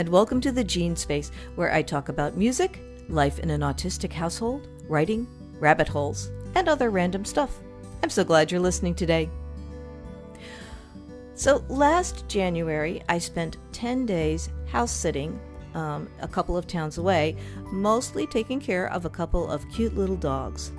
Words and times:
and 0.00 0.08
welcome 0.08 0.40
to 0.40 0.50
the 0.50 0.64
Jean 0.64 0.96
Space, 0.96 1.30
where 1.56 1.74
I 1.74 1.82
talk 1.82 2.08
about 2.08 2.34
music, 2.34 2.80
life 3.10 3.38
in 3.38 3.50
an 3.50 3.60
autistic 3.60 4.10
household, 4.10 4.66
writing, 4.88 5.28
rabbit 5.58 5.88
holes, 5.88 6.30
and 6.54 6.70
other 6.70 6.88
random 6.88 7.22
stuff. 7.22 7.60
I'm 8.02 8.08
so 8.08 8.24
glad 8.24 8.50
you're 8.50 8.62
listening 8.62 8.94
today. 8.94 9.28
So, 11.34 11.62
last 11.68 12.26
January, 12.28 13.02
I 13.10 13.18
spent 13.18 13.58
10 13.72 14.06
days 14.06 14.48
house 14.68 14.90
sitting 14.90 15.38
um, 15.74 16.08
a 16.22 16.28
couple 16.28 16.56
of 16.56 16.66
towns 16.66 16.96
away, 16.96 17.36
mostly 17.70 18.26
taking 18.26 18.58
care 18.58 18.90
of 18.90 19.04
a 19.04 19.10
couple 19.10 19.50
of 19.50 19.68
cute 19.68 19.94
little 19.94 20.16
dogs. 20.16 20.72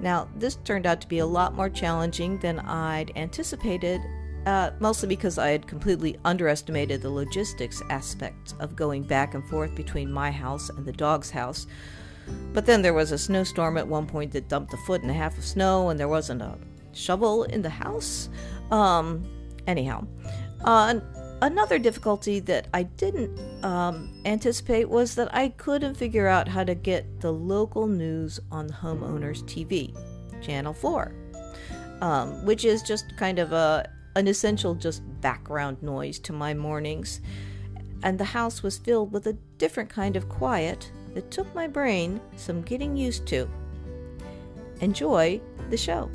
Now, 0.00 0.26
this 0.34 0.56
turned 0.56 0.86
out 0.86 1.00
to 1.02 1.08
be 1.08 1.20
a 1.20 1.26
lot 1.26 1.54
more 1.54 1.70
challenging 1.70 2.36
than 2.38 2.58
I'd 2.58 3.12
anticipated, 3.14 4.00
uh, 4.46 4.70
mostly 4.78 5.08
because 5.08 5.38
I 5.38 5.50
had 5.50 5.66
completely 5.66 6.18
underestimated 6.24 7.02
the 7.02 7.10
logistics 7.10 7.82
aspects 7.90 8.54
of 8.60 8.76
going 8.76 9.02
back 9.02 9.34
and 9.34 9.46
forth 9.48 9.74
between 9.74 10.10
my 10.10 10.30
house 10.30 10.70
and 10.70 10.86
the 10.86 10.92
dog's 10.92 11.30
house. 11.30 11.66
But 12.52 12.64
then 12.64 12.80
there 12.80 12.94
was 12.94 13.12
a 13.12 13.18
snowstorm 13.18 13.76
at 13.76 13.86
one 13.86 14.06
point 14.06 14.32
that 14.32 14.48
dumped 14.48 14.72
a 14.72 14.76
foot 14.78 15.02
and 15.02 15.10
a 15.10 15.14
half 15.14 15.36
of 15.36 15.44
snow, 15.44 15.90
and 15.90 15.98
there 15.98 16.08
wasn't 16.08 16.42
a 16.42 16.56
shovel 16.92 17.44
in 17.44 17.62
the 17.62 17.70
house. 17.70 18.28
Um, 18.70 19.24
anyhow, 19.66 20.06
uh, 20.64 21.00
another 21.42 21.78
difficulty 21.78 22.40
that 22.40 22.68
I 22.72 22.84
didn't 22.84 23.64
um, 23.64 24.20
anticipate 24.24 24.88
was 24.88 25.14
that 25.16 25.34
I 25.34 25.50
couldn't 25.50 25.94
figure 25.96 26.26
out 26.26 26.48
how 26.48 26.64
to 26.64 26.74
get 26.74 27.20
the 27.20 27.32
local 27.32 27.86
news 27.86 28.40
on 28.50 28.68
the 28.68 28.72
homeowner's 28.72 29.42
TV, 29.44 29.94
Channel 30.40 30.72
4, 30.72 31.12
um, 32.00 32.44
which 32.44 32.64
is 32.64 32.82
just 32.82 33.16
kind 33.16 33.38
of 33.38 33.52
a 33.52 33.88
an 34.16 34.26
essential 34.26 34.74
just 34.74 35.02
background 35.20 35.82
noise 35.82 36.18
to 36.18 36.32
my 36.32 36.54
mornings. 36.54 37.20
And 38.02 38.18
the 38.18 38.24
house 38.24 38.62
was 38.62 38.78
filled 38.78 39.12
with 39.12 39.26
a 39.26 39.34
different 39.58 39.90
kind 39.90 40.16
of 40.16 40.28
quiet 40.28 40.90
that 41.12 41.30
took 41.30 41.54
my 41.54 41.66
brain 41.66 42.20
some 42.34 42.62
getting 42.62 42.96
used 42.96 43.26
to. 43.26 43.46
Enjoy 44.80 45.38
the 45.68 45.76
show. 45.76 46.10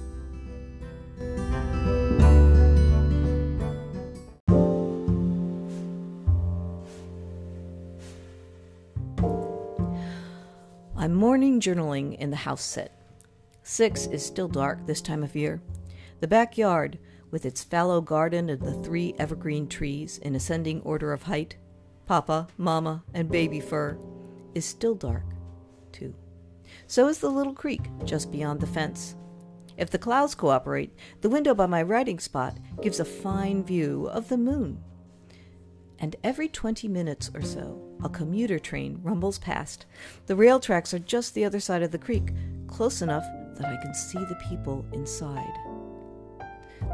I'm 10.98 11.14
morning 11.14 11.60
journaling 11.60 12.18
in 12.18 12.32
the 12.32 12.36
house 12.36 12.64
set. 12.64 12.96
Six 13.62 14.08
is 14.08 14.26
still 14.26 14.48
dark 14.48 14.88
this 14.88 15.02
time 15.02 15.24
of 15.24 15.36
year. 15.36 15.62
The 16.20 16.28
backyard, 16.28 16.98
with 17.32 17.46
its 17.46 17.64
fallow 17.64 18.02
garden 18.02 18.50
and 18.50 18.62
the 18.62 18.74
three 18.74 19.16
evergreen 19.18 19.68
trees 19.68 20.18
in 20.20 20.36
ascending 20.36 20.82
order 20.82 21.12
of 21.14 21.24
height, 21.24 21.56
Papa, 22.06 22.48
Mama, 22.58 23.04
and 23.14 23.32
Baby 23.32 23.60
Fir, 23.60 23.98
is 24.54 24.66
still 24.66 24.96
dark, 24.96 25.24
too. 25.92 26.14
So 26.88 27.08
is 27.08 27.20
the 27.20 27.30
little 27.30 27.54
creek 27.54 27.82
just 28.04 28.32
beyond 28.32 28.60
the 28.60 28.68
fence. 28.68 29.16
If 29.78 29.90
the 29.90 29.98
clouds 29.98 30.36
cooperate, 30.36 30.94
the 31.22 31.30
window 31.30 31.56
by 31.56 31.66
my 31.66 31.82
writing 31.82 32.20
spot 32.20 32.58
gives 32.82 33.00
a 33.00 33.06
fine 33.06 33.64
view 33.64 34.08
of 34.10 34.28
the 34.28 34.38
moon 34.38 34.84
and 36.02 36.16
every 36.24 36.50
20 36.50 36.88
minutes 36.88 37.30
or 37.34 37.44
so, 37.44 37.80
a 38.04 38.10
commuter 38.10 38.58
train 38.58 39.00
rumbles 39.04 39.38
past. 39.38 39.86
The 40.26 40.36
rail 40.36 40.60
tracks 40.60 40.94
are 40.96 41.00
just 41.00 41.36
the 41.36 41.46
other 41.46 41.60
side 41.60 41.84
of 41.84 41.92
the 41.92 42.00
creek, 42.00 42.34
close 42.68 43.04
enough 43.04 43.26
that 43.56 43.68
I 43.68 43.80
can 43.82 43.94
see 43.94 44.18
the 44.18 44.42
people 44.50 44.84
inside. 44.92 45.71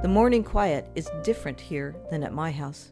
The 0.03 0.08
morning 0.08 0.44
quiet 0.44 0.88
is 0.94 1.09
different 1.24 1.59
here 1.59 1.96
than 2.12 2.24
at 2.24 2.31
my 2.31 2.52
house. 2.52 2.91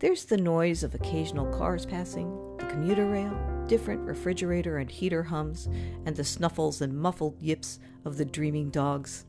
There's 0.00 0.24
the 0.24 0.36
noise 0.36 0.82
of 0.82 0.92
occasional 0.92 1.46
cars 1.56 1.86
passing, 1.86 2.56
the 2.58 2.66
commuter 2.66 3.06
rail, 3.06 3.32
different 3.68 4.00
refrigerator 4.00 4.78
and 4.78 4.90
heater 4.90 5.22
hums, 5.22 5.68
and 6.04 6.16
the 6.16 6.24
snuffles 6.24 6.80
and 6.80 6.98
muffled 6.98 7.40
yips 7.40 7.78
of 8.04 8.16
the 8.16 8.24
dreaming 8.24 8.70
dogs. 8.70 9.26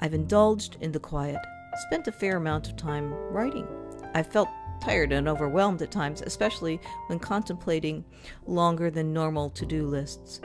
I've 0.00 0.12
indulged 0.12 0.76
in 0.82 0.92
the 0.92 1.00
quiet, 1.00 1.40
spent 1.86 2.06
a 2.06 2.12
fair 2.12 2.36
amount 2.36 2.68
of 2.68 2.76
time 2.76 3.10
writing. 3.14 3.66
I've 4.14 4.30
felt 4.30 4.50
tired 4.82 5.12
and 5.12 5.26
overwhelmed 5.26 5.80
at 5.80 5.90
times, 5.90 6.20
especially 6.20 6.78
when 7.06 7.20
contemplating 7.20 8.04
longer 8.46 8.90
than 8.90 9.14
normal 9.14 9.48
to 9.48 9.64
do 9.64 9.86
lists. 9.86 10.42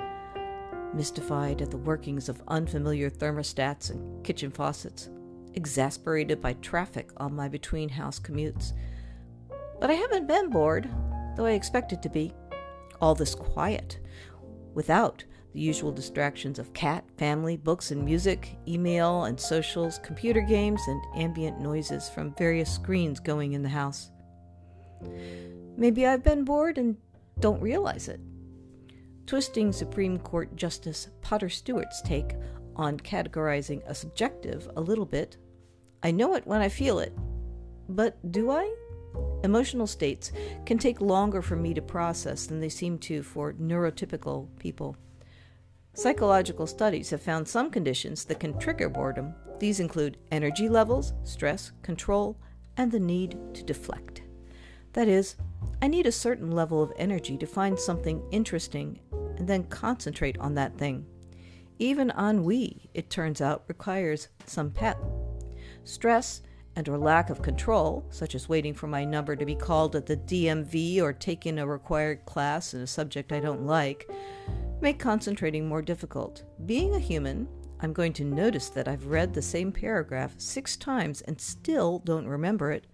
Mystified 0.94 1.62
at 1.62 1.72
the 1.72 1.78
workings 1.78 2.30
of 2.30 2.42
unfamiliar 2.48 3.10
thermostats 3.10 3.90
and 3.90 4.24
kitchen 4.24 4.50
faucets, 4.50 5.10
exasperated 5.58 6.42
by 6.42 6.54
traffic 6.54 7.10
on 7.18 7.36
my 7.36 7.50
between 7.50 7.90
house 7.90 8.20
commutes. 8.20 8.72
But 9.82 9.90
I 9.90 9.94
haven't 9.94 10.28
been 10.28 10.50
bored, 10.50 10.90
though 11.36 11.46
I 11.46 11.52
expected 11.52 12.02
to 12.04 12.10
be. 12.10 12.32
All 13.02 13.16
this 13.16 13.36
quiet, 13.36 14.00
without 14.74 15.24
the 15.54 15.60
usual 15.60 15.92
distractions 15.92 16.60
of 16.60 16.74
cat, 16.74 17.04
family, 17.18 17.58
books 17.58 17.92
and 17.92 18.06
music, 18.06 18.56
email 18.68 19.26
and 19.26 19.40
socials, 19.40 20.00
computer 20.04 20.42
games, 20.42 20.82
and 20.88 21.02
ambient 21.16 21.60
noises 21.60 22.08
from 22.08 22.36
various 22.36 22.74
screens 22.74 23.20
going 23.20 23.54
in 23.54 23.64
the 23.64 23.70
house. 23.70 24.12
Maybe 25.76 26.06
I've 26.06 26.24
been 26.24 26.44
bored 26.44 26.78
and 26.78 26.98
don't 27.40 27.62
realize 27.62 28.08
it. 28.08 28.20
Twisting 29.26 29.72
Supreme 29.72 30.18
Court 30.20 30.56
Justice 30.56 31.10
Potter 31.22 31.50
Stewart's 31.50 32.02
take 32.02 32.36
on 32.76 33.00
categorizing 33.00 33.82
a 33.88 33.94
subjective 33.94 34.70
a 34.76 34.82
little 34.82 35.06
bit, 35.06 35.38
I 36.04 36.12
know 36.12 36.36
it 36.36 36.46
when 36.46 36.62
I 36.62 36.70
feel 36.70 37.00
it. 37.00 37.14
But 37.90 38.32
do 38.32 38.52
I? 38.52 38.74
Emotional 39.44 39.88
states 39.88 40.32
can 40.66 40.78
take 40.78 41.02
longer 41.02 41.42
for 41.42 41.56
me 41.56 41.74
to 41.74 41.82
process 41.82 42.46
than 42.46 42.60
they 42.60 42.70
seem 42.70 42.98
to 43.00 43.24
for 43.24 43.54
neurotypical 43.54 44.48
people. 44.60 44.98
Psychological 45.94 46.68
studies 46.68 47.10
have 47.10 47.22
found 47.22 47.48
some 47.48 47.72
conditions 47.72 48.26
that 48.26 48.40
can 48.40 48.58
trigger 48.60 48.90
boredom. 48.90 49.34
These 49.60 49.80
include 49.80 50.18
energy 50.32 50.70
levels, 50.70 51.14
stress, 51.24 51.72
control, 51.82 52.38
and 52.78 52.92
the 52.92 53.00
need 53.00 53.38
to 53.56 53.64
deflect. 53.64 54.22
That 54.94 55.08
is, 55.08 55.36
I 55.82 55.88
need 55.88 56.06
a 56.06 56.12
certain 56.12 56.52
level 56.52 56.82
of 56.84 56.94
energy 56.98 57.38
to 57.38 57.48
find 57.48 57.80
something 57.80 58.22
interesting 58.32 59.00
and 59.38 59.48
then 59.48 59.64
concentrate 59.66 60.38
on 60.40 60.56
that 60.56 60.78
thing. 60.78 61.06
Even 61.80 62.12
ennui, 62.18 62.90
it 62.94 63.10
turns 63.10 63.42
out, 63.42 63.64
requires 63.68 64.28
some 64.46 64.72
pep. 64.72 64.98
Stress 65.88 66.42
and 66.76 66.88
or 66.88 66.98
lack 66.98 67.30
of 67.30 67.42
control, 67.42 68.06
such 68.10 68.36
as 68.36 68.50
waiting 68.50 68.74
for 68.74 68.88
my 68.88 69.04
number 69.04 69.36
to 69.36 69.46
be 69.46 69.56
called 69.56 69.96
at 69.96 70.06
the 70.06 70.18
DMV 70.18 71.02
or 71.02 71.14
taking 71.14 71.58
a 71.58 71.66
required 71.66 72.26
class 72.26 72.74
in 72.74 72.82
a 72.82 72.88
subject 72.88 73.32
I 73.32 73.40
don't 73.40 73.66
like, 73.66 74.10
make 74.82 75.00
concentrating 75.00 75.68
more 75.68 75.82
difficult. 75.82 76.44
Being 76.66 76.94
a 76.94 77.00
human, 77.00 77.48
I'm 77.80 77.94
going 77.94 78.14
to 78.14 78.24
notice 78.24 78.70
that 78.70 78.88
I've 78.88 79.08
read 79.08 79.34
the 79.34 79.42
same 79.42 79.72
paragraph 79.72 80.36
six 80.38 80.78
times 80.78 81.22
and 81.22 81.40
still 81.42 82.00
don't 82.00 82.28
remember 82.28 82.72
it 82.72 82.86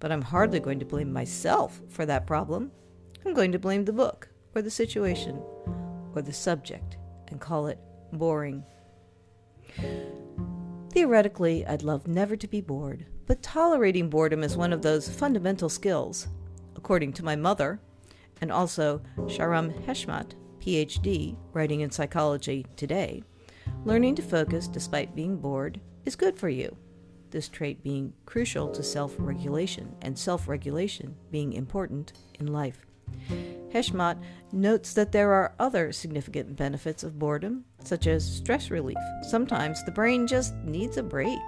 but 0.00 0.10
I'm 0.10 0.22
hardly 0.22 0.58
going 0.58 0.80
to 0.80 0.86
blame 0.86 1.12
myself 1.12 1.80
for 1.88 2.06
that 2.06 2.26
problem. 2.26 2.72
I'm 3.24 3.34
going 3.34 3.52
to 3.52 3.58
blame 3.58 3.84
the 3.84 3.92
book, 3.92 4.30
or 4.54 4.62
the 4.62 4.70
situation, 4.70 5.40
or 6.14 6.22
the 6.22 6.32
subject, 6.32 6.96
and 7.28 7.38
call 7.38 7.66
it 7.66 7.78
boring. 8.12 8.64
Theoretically, 10.90 11.64
I'd 11.66 11.82
love 11.82 12.08
never 12.08 12.36
to 12.36 12.48
be 12.48 12.60
bored, 12.60 13.06
but 13.26 13.42
tolerating 13.42 14.10
boredom 14.10 14.42
is 14.42 14.56
one 14.56 14.72
of 14.72 14.82
those 14.82 15.08
fundamental 15.08 15.68
skills, 15.68 16.28
according 16.76 17.12
to 17.14 17.24
my 17.24 17.36
mother, 17.36 17.80
and 18.40 18.50
also 18.50 19.00
Shahram 19.16 19.72
Heshmat, 19.84 20.32
PhD, 20.60 21.36
writing 21.52 21.80
in 21.80 21.90
psychology 21.90 22.66
today. 22.76 23.22
Learning 23.84 24.14
to 24.16 24.22
focus 24.22 24.66
despite 24.66 25.14
being 25.14 25.36
bored 25.36 25.80
is 26.04 26.16
good 26.16 26.38
for 26.38 26.48
you 26.48 26.76
this 27.30 27.48
trait 27.48 27.82
being 27.82 28.12
crucial 28.26 28.68
to 28.68 28.82
self 28.82 29.14
regulation, 29.18 29.94
and 30.02 30.18
self 30.18 30.48
regulation 30.48 31.16
being 31.30 31.52
important 31.52 32.12
in 32.38 32.46
life. 32.46 32.86
Heshmat 33.72 34.20
notes 34.52 34.94
that 34.94 35.12
there 35.12 35.32
are 35.32 35.54
other 35.58 35.92
significant 35.92 36.56
benefits 36.56 37.04
of 37.04 37.18
boredom, 37.18 37.64
such 37.84 38.06
as 38.06 38.24
stress 38.24 38.70
relief. 38.70 38.98
Sometimes 39.22 39.84
the 39.84 39.92
brain 39.92 40.26
just 40.26 40.54
needs 40.56 40.96
a 40.96 41.02
break. 41.02 41.38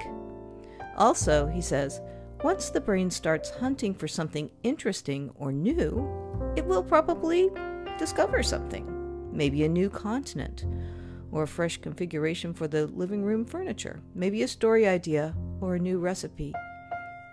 Also, 0.96 1.46
he 1.46 1.60
says, 1.60 2.00
once 2.44 2.70
the 2.70 2.80
brain 2.80 3.10
starts 3.10 3.50
hunting 3.50 3.94
for 3.94 4.08
something 4.08 4.50
interesting 4.62 5.30
or 5.36 5.52
new, 5.52 6.08
it 6.56 6.64
will 6.64 6.82
probably 6.82 7.50
discover 7.98 8.42
something, 8.42 8.86
maybe 9.32 9.64
a 9.64 9.68
new 9.68 9.88
continent, 9.88 10.64
or 11.30 11.44
a 11.44 11.48
fresh 11.48 11.78
configuration 11.78 12.52
for 12.52 12.68
the 12.68 12.86
living 12.88 13.24
room 13.24 13.44
furniture, 13.44 14.00
maybe 14.14 14.42
a 14.42 14.48
story 14.48 14.86
idea 14.86 15.34
or 15.60 15.74
a 15.74 15.78
new 15.78 15.98
recipe, 15.98 16.52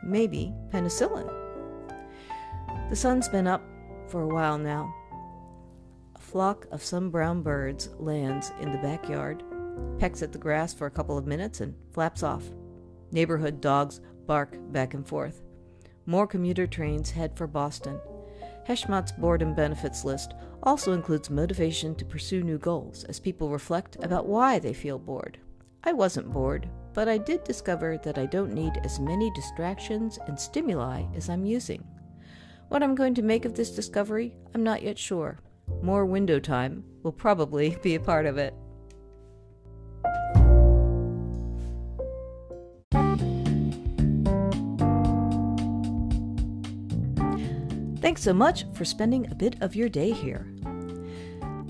maybe 0.03 0.53
penicillin. 0.69 1.27
The 2.89 2.95
sun's 2.95 3.27
been 3.27 3.47
up 3.47 3.61
for 4.09 4.21
a 4.21 4.27
while 4.27 4.57
now. 4.57 4.93
A 6.15 6.19
flock 6.19 6.67
of 6.71 6.83
some 6.83 7.09
brown 7.09 7.41
birds 7.41 7.89
lands 7.99 8.51
in 8.59 8.71
the 8.71 8.77
backyard, 8.79 9.43
pecks 9.99 10.21
at 10.21 10.31
the 10.31 10.37
grass 10.37 10.73
for 10.73 10.87
a 10.87 10.91
couple 10.91 11.17
of 11.17 11.27
minutes, 11.27 11.61
and 11.61 11.75
flaps 11.93 12.23
off. 12.23 12.43
Neighborhood 13.11 13.61
dogs 13.61 14.01
bark 14.25 14.57
back 14.71 14.93
and 14.93 15.07
forth. 15.07 15.41
More 16.05 16.27
commuter 16.27 16.67
trains 16.67 17.11
head 17.11 17.35
for 17.37 17.47
Boston. 17.47 17.99
Heshmat's 18.67 19.11
boredom 19.11 19.55
benefits 19.55 20.03
list 20.03 20.33
also 20.63 20.93
includes 20.93 21.29
motivation 21.29 21.95
to 21.95 22.05
pursue 22.05 22.43
new 22.43 22.57
goals 22.57 23.03
as 23.05 23.19
people 23.19 23.49
reflect 23.49 23.97
about 24.03 24.27
why 24.27 24.59
they 24.59 24.73
feel 24.73 24.99
bored. 24.99 25.39
I 25.83 25.93
wasn't 25.93 26.31
bored, 26.31 26.69
but 26.93 27.07
I 27.07 27.17
did 27.17 27.43
discover 27.43 27.97
that 27.99 28.17
I 28.17 28.25
don't 28.25 28.53
need 28.53 28.73
as 28.83 28.99
many 28.99 29.31
distractions 29.31 30.19
and 30.27 30.39
stimuli 30.39 31.05
as 31.15 31.29
I'm 31.29 31.45
using. 31.45 31.83
What 32.69 32.83
I'm 32.83 32.93
going 32.93 33.15
to 33.15 33.23
make 33.23 33.45
of 33.45 33.55
this 33.55 33.71
discovery, 33.71 34.35
I'm 34.53 34.61
not 34.61 34.83
yet 34.83 34.99
sure. 34.99 35.39
More 35.81 36.05
window 36.05 36.39
time 36.39 36.83
will 37.01 37.11
probably 37.11 37.75
be 37.83 37.95
a 37.95 37.99
part 37.99 38.27
of 38.27 38.37
it. 38.37 38.53
Thanks 48.01 48.21
so 48.21 48.33
much 48.33 48.65
for 48.73 48.85
spending 48.85 49.29
a 49.31 49.35
bit 49.35 49.55
of 49.61 49.75
your 49.75 49.89
day 49.89 50.11
here. 50.11 50.47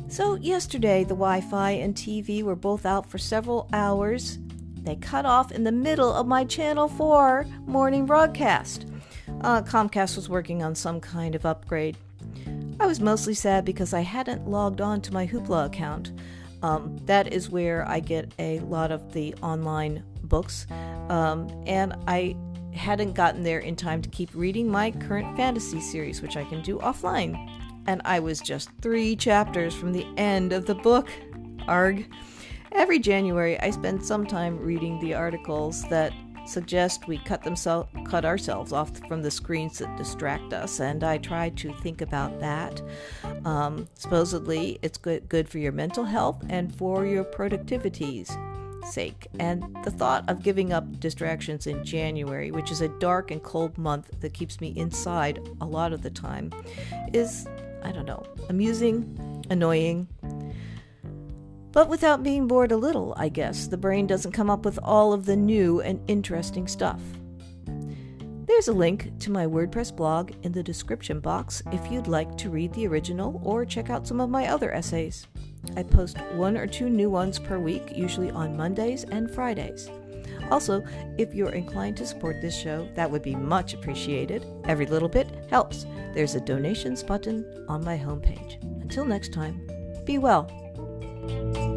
So, 0.09 0.35
yesterday 0.35 1.03
the 1.03 1.15
Wi 1.15 1.41
Fi 1.41 1.71
and 1.71 1.95
TV 1.95 2.43
were 2.43 2.55
both 2.55 2.85
out 2.85 3.09
for 3.09 3.17
several 3.17 3.69
hours. 3.71 4.37
They 4.81 4.95
cut 4.97 5.25
off 5.25 5.51
in 5.51 5.63
the 5.63 5.71
middle 5.71 6.11
of 6.11 6.27
my 6.27 6.43
Channel 6.43 6.89
4 6.89 7.45
morning 7.65 8.05
broadcast. 8.05 8.88
Uh, 9.41 9.61
Comcast 9.61 10.15
was 10.15 10.27
working 10.27 10.63
on 10.63 10.75
some 10.75 10.99
kind 10.99 11.33
of 11.33 11.45
upgrade. 11.45 11.95
I 12.79 12.85
was 12.85 12.99
mostly 12.99 13.33
sad 13.33 13.65
because 13.65 13.93
I 13.93 14.01
hadn't 14.01 14.47
logged 14.47 14.81
on 14.81 15.01
to 15.01 15.13
my 15.13 15.25
Hoopla 15.25 15.67
account. 15.67 16.11
Um, 16.61 16.97
that 17.05 17.31
is 17.31 17.49
where 17.49 17.87
I 17.87 18.01
get 18.01 18.33
a 18.37 18.59
lot 18.59 18.91
of 18.91 19.13
the 19.13 19.33
online 19.35 20.03
books, 20.23 20.67
um, 21.07 21.49
and 21.65 21.95
I 22.07 22.35
hadn't 22.73 23.13
gotten 23.13 23.43
there 23.43 23.59
in 23.59 23.75
time 23.75 24.01
to 24.01 24.09
keep 24.09 24.29
reading 24.33 24.69
my 24.69 24.91
current 24.91 25.37
fantasy 25.37 25.79
series, 25.79 26.21
which 26.21 26.35
I 26.35 26.43
can 26.43 26.61
do 26.61 26.77
offline. 26.79 27.49
And 27.87 28.01
I 28.05 28.19
was 28.19 28.41
just 28.41 28.69
three 28.81 29.15
chapters 29.15 29.73
from 29.73 29.93
the 29.93 30.05
end 30.17 30.53
of 30.53 30.65
the 30.65 30.75
book. 30.75 31.09
Arg. 31.67 32.11
Every 32.71 32.99
January, 32.99 33.59
I 33.59 33.71
spend 33.71 34.05
some 34.05 34.27
time 34.27 34.59
reading 34.59 34.99
the 34.99 35.15
articles 35.15 35.83
that 35.89 36.13
suggest 36.49 37.07
we 37.07 37.17
cut, 37.19 37.43
themsel- 37.43 37.87
cut 38.05 38.25
ourselves 38.25 38.73
off 38.73 38.97
from 39.07 39.21
the 39.21 39.31
screens 39.31 39.79
that 39.79 39.97
distract 39.97 40.53
us, 40.53 40.79
and 40.79 41.03
I 41.03 41.17
try 41.17 41.49
to 41.49 41.73
think 41.75 42.01
about 42.01 42.39
that. 42.39 42.81
Um, 43.45 43.87
supposedly, 43.95 44.79
it's 44.81 44.97
good, 44.97 45.29
good 45.29 45.47
for 45.47 45.59
your 45.59 45.71
mental 45.71 46.03
health 46.03 46.43
and 46.49 46.73
for 46.75 47.05
your 47.05 47.23
productivities 47.23 48.35
sake. 48.85 49.27
And 49.39 49.63
the 49.83 49.91
thought 49.91 50.29
of 50.29 50.43
giving 50.43 50.73
up 50.73 50.99
distractions 50.99 51.67
in 51.67 51.83
January, 51.83 52.51
which 52.51 52.71
is 52.71 52.81
a 52.81 52.89
dark 52.99 53.31
and 53.31 53.41
cold 53.43 53.77
month 53.77 54.09
that 54.21 54.33
keeps 54.33 54.61
me 54.61 54.73
inside 54.75 55.39
a 55.61 55.65
lot 55.65 55.93
of 55.93 56.01
the 56.01 56.09
time, 56.09 56.51
is, 57.13 57.47
I 57.83 57.91
don't 57.91 58.05
know, 58.05 58.25
amusing, 58.49 59.43
annoying, 59.49 60.07
but 61.71 61.89
without 61.89 62.23
being 62.23 62.47
bored 62.47 62.71
a 62.71 62.77
little, 62.77 63.13
I 63.17 63.29
guess, 63.29 63.67
the 63.67 63.77
brain 63.77 64.07
doesn't 64.07 64.31
come 64.31 64.49
up 64.49 64.65
with 64.65 64.79
all 64.83 65.13
of 65.13 65.25
the 65.25 65.35
new 65.35 65.81
and 65.81 66.01
interesting 66.07 66.67
stuff. 66.67 67.01
There's 68.45 68.67
a 68.67 68.73
link 68.73 69.11
to 69.19 69.31
my 69.31 69.45
WordPress 69.45 69.95
blog 69.95 70.31
in 70.43 70.51
the 70.51 70.63
description 70.63 71.19
box 71.19 71.61
if 71.71 71.91
you'd 71.91 72.07
like 72.07 72.35
to 72.37 72.49
read 72.49 72.73
the 72.73 72.87
original 72.87 73.39
or 73.43 73.63
check 73.63 73.89
out 73.89 74.07
some 74.07 74.19
of 74.19 74.29
my 74.29 74.47
other 74.47 74.73
essays. 74.73 75.27
I 75.77 75.83
post 75.83 76.17
one 76.33 76.57
or 76.57 76.65
two 76.65 76.89
new 76.89 77.09
ones 77.09 77.37
per 77.37 77.59
week, 77.59 77.95
usually 77.95 78.31
on 78.31 78.57
Mondays 78.57 79.03
and 79.03 79.29
Fridays. 79.29 79.89
Also, 80.49 80.83
if 81.17 81.35
you're 81.35 81.51
inclined 81.51 81.97
to 81.97 82.07
support 82.07 82.41
this 82.41 82.57
show, 82.57 82.89
that 82.95 83.09
would 83.09 83.21
be 83.21 83.35
much 83.35 83.73
appreciated. 83.73 84.45
Every 84.65 84.87
little 84.87 85.09
bit 85.09 85.27
helps. 85.49 85.85
There's 86.13 86.35
a 86.35 86.41
donations 86.41 87.03
button 87.03 87.65
on 87.67 87.83
my 87.83 87.97
homepage. 87.97 88.61
Until 88.81 89.05
next 89.05 89.31
time, 89.31 89.61
be 90.05 90.17
well. 90.17 90.68
Thank 91.29 91.57
you. 91.57 91.68